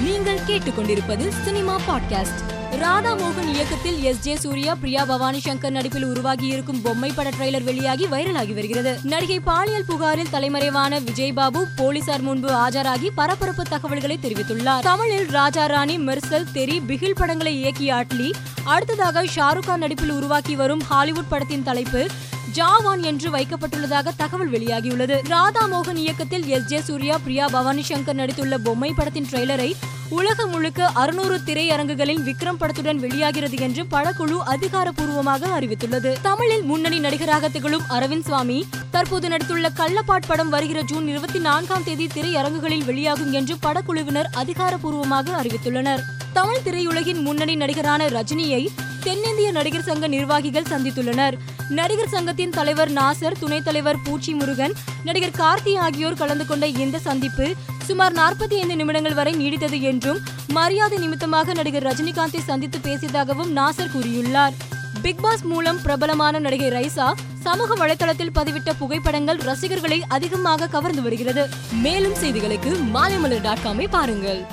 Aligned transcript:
நீங்கள் 0.00 0.38
கேட்டுக்கொண்டிருப்பது 0.46 1.28
cinema 1.28 1.80
podcast. 1.88 2.54
Radha 2.70 3.14
மோகன் 3.14 3.46
இயக்கத்தில் 3.46 4.02
எஸ் 4.02 4.18
ஜே 4.18 4.36
சூர்யா 4.36 4.74
பிரியா 4.74 5.04
பவானி 5.04 5.38
சங்கர் 5.38 5.70
நடிப்பில் 5.70 6.04
உருவாகி 6.04 6.46
இருக்கும் 6.46 6.82
பொம்மை 6.82 7.12
பட 7.14 7.30
ட்ரெய்லர் 7.30 7.64
வெளியாகி 7.64 8.06
வைரலாகி 8.06 8.54
வருகிறது. 8.54 8.98
நடிகை 9.02 9.40
பாலியல் 9.40 9.84
புகாரில் 9.84 10.30
தலைமறைவான 10.32 10.98
விஜய் 10.98 11.32
பாபு 11.32 11.66
போலீசார் 11.76 12.20
முன்பு 12.20 12.48
ஆஜராகி 12.50 13.08
பரபரப்பு 13.14 13.62
தகவல்களை 13.62 14.18
தெரிவித்துள்ளார். 14.22 14.80
தமிழில் 14.80 15.26
ராஜா 15.26 15.66
ராணி 15.66 15.98
மெர்சல் 15.98 16.52
தெரி 16.52 16.80
பிகில் 16.80 17.14
படங்களை 17.14 17.64
இயக்கிய 17.64 18.04
அட்லி 18.04 18.32
அடுத்ததாக 18.64 19.24
ஷாருக் 19.24 19.66
கான் 19.66 19.78
நடிப்பில் 19.78 20.10
உருவாக்கி 20.10 20.56
வரும் 20.56 20.80
ஹாலிவுட் 20.80 21.28
படத்தின் 21.28 21.62
தலைப்பு 21.62 22.06
ஜாவான் 22.54 23.00
என்று 23.00 23.30
வைக்கப்பட்டுள்ளதாக 23.30 24.08
தகவல் 24.16 24.50
வெளியாகியுள்ளது. 24.50 25.28
ராதா 25.28 25.68
மோகன் 25.68 25.96
இயக்கத்தில் 25.96 26.46
எஸ். 26.46 26.64
ஜே. 26.64 26.80
சூர்யா 26.80 27.18
பிரியா 27.18 27.46
பவானி 27.46 27.84
சங்கர் 27.88 28.16
நடித்துள்ள 28.16 28.58
பொம்மை 28.58 28.92
படத்தின் 28.92 29.26
ட்ரெய்லரை 29.30 29.74
உலகம் 30.08 30.50
முழுக்க 30.50 30.86
அறுநூறு 30.86 31.38
திரையரங்குகளில் 31.38 32.22
விக்ரம் 32.22 32.58
படத்துடன் 32.58 32.96
வெளியாகிறது 32.96 33.56
என்று 33.56 33.84
படக்குழு 33.84 34.38
அதிகாரப்பூர்வமாக 34.46 35.60
அறிவித்துள்ளது. 35.60 36.16
தமிழில் 36.22 36.62
முன்னணி 36.62 36.98
நடிகராக 36.98 37.48
திகழும் 37.48 37.82
அரவிந்த் 37.90 38.24
சுவாமி 38.24 38.66
தற்போது 38.90 39.28
நடித்துள்ள 39.28 39.68
கள்ளப்பாட் 39.76 40.26
படம் 40.26 40.48
வருகிற 40.48 40.80
ஜூன் 40.80 41.08
இருபத்தி 41.08 41.38
நான்காம் 41.38 41.84
தேதி 41.84 42.06
திரையரங்குகளில் 42.06 42.84
வெளியாகும் 42.84 43.32
என்று 43.32 43.56
படக்குழுவினர் 43.62 44.26
அதிகாரப்பூர்வமாக 44.32 45.42
அறிவித்துள்ளனர். 45.42 46.00
தமிழ் 46.32 46.60
திரையுலகின் 46.64 47.20
முன்னணி 47.20 47.54
நடிகரான 47.54 48.06
ரஜினியை 48.06 48.68
தென்னிந்திய 49.00 49.50
நடிகர் 49.50 49.82
சங்க 49.82 50.08
நிர்வாகிகள் 50.08 50.62
சந்தித்துள்ளனர். 50.62 51.32
நடிகர் 51.70 52.08
சங்கத்தின் 52.08 52.50
தலைவர் 52.50 52.92
நாசர் 52.92 53.38
துணைத் 53.38 53.64
தலைவர் 53.64 54.02
பூச்சி 54.02 54.34
முருகன் 54.34 54.74
நடிகர் 55.04 55.36
கார்த்தி 55.38 55.78
ஆகியோர் 55.78 56.14
கலந்து 56.14 56.46
கொண்ட 56.46 56.66
இந்த 56.66 56.98
சந்திப்பு 56.98 57.54
சுமார் 57.84 58.12
நாற்பத்தி 58.12 58.52
ஐந்து 58.52 58.76
நிமிடங்கள் 58.76 59.14
வரை 59.14 59.34
நீடித்தது 59.34 59.80
என்றும் 59.80 60.20
மரியாதை 60.48 60.98
நிமித்தமாக 60.98 61.52
நடிகர் 61.52 61.82
ரஜினிகாந்தை 61.82 62.40
சந்தித்து 62.44 62.78
பேசியதாகவும் 62.78 63.50
நாசர் 63.56 63.92
கூறியுள்ளார். 63.94 64.52
பிக் 65.02 65.22
பாஸ் 65.22 65.42
மூலம் 65.42 65.82
பிரபலமான 65.82 66.38
நடிகை 66.38 66.70
ரைசா 66.70 67.12
சமூக 67.42 67.86
வலைதளத்தில் 67.86 68.32
பதிவிட்ட 68.34 68.72
புகைப்படங்கள் 68.78 69.36
ரசிகர்களை 69.36 70.04
அதிகமாக 70.08 70.66
கவர்ந்து 70.66 71.02
வருகிறது. 71.02 71.48
மேலும் 71.72 72.14
செய்திகளுக்கு 72.14 72.76
மாலைமலர் 72.94 73.40
டாட் 73.40 73.64
காமை 73.64 73.88
பாருங்கள். 73.90 74.46